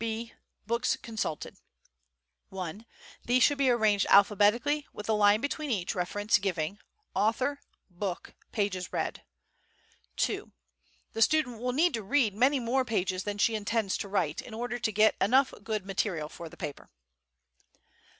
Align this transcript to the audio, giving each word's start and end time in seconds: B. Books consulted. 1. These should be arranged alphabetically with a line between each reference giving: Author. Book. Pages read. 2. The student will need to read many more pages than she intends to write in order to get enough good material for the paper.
B. 0.03 0.33
Books 0.65 0.97
consulted. 0.97 1.57
1. 2.49 2.87
These 3.25 3.43
should 3.43 3.59
be 3.59 3.69
arranged 3.69 4.07
alphabetically 4.09 4.87
with 4.91 5.07
a 5.07 5.13
line 5.13 5.41
between 5.41 5.69
each 5.69 5.93
reference 5.93 6.39
giving: 6.39 6.79
Author. 7.13 7.59
Book. 7.87 8.33
Pages 8.51 8.91
read. 8.91 9.21
2. 10.17 10.51
The 11.13 11.21
student 11.21 11.59
will 11.61 11.71
need 11.73 11.93
to 11.93 12.01
read 12.01 12.33
many 12.33 12.59
more 12.59 12.83
pages 12.83 13.25
than 13.25 13.37
she 13.37 13.53
intends 13.53 13.95
to 13.99 14.07
write 14.07 14.41
in 14.41 14.55
order 14.55 14.79
to 14.79 14.91
get 14.91 15.13
enough 15.21 15.53
good 15.63 15.85
material 15.85 16.29
for 16.29 16.49
the 16.49 16.57
paper. 16.57 16.89